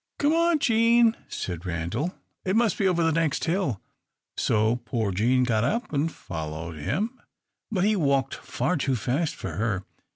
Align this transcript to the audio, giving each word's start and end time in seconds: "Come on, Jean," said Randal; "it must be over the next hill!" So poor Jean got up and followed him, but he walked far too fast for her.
"Come 0.17 0.33
on, 0.33 0.57
Jean," 0.57 1.15
said 1.27 1.63
Randal; 1.63 2.15
"it 2.43 2.55
must 2.55 2.79
be 2.79 2.87
over 2.87 3.03
the 3.03 3.11
next 3.11 3.43
hill!" 3.45 3.79
So 4.35 4.77
poor 4.77 5.11
Jean 5.11 5.43
got 5.43 5.63
up 5.63 5.93
and 5.93 6.11
followed 6.11 6.79
him, 6.79 7.21
but 7.71 7.83
he 7.83 7.95
walked 7.95 8.33
far 8.33 8.77
too 8.77 8.95
fast 8.95 9.35
for 9.35 9.51
her. 9.57 9.83